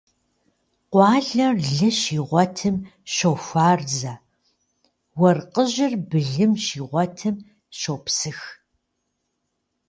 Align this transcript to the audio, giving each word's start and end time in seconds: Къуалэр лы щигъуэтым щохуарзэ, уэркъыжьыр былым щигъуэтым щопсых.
Къуалэр 0.91 1.55
лы 1.75 1.89
щигъуэтым 1.99 2.75
щохуарзэ, 3.13 4.13
уэркъыжьыр 5.21 5.93
былым 6.09 6.51
щигъуэтым 6.65 7.35
щопсых. 7.79 8.39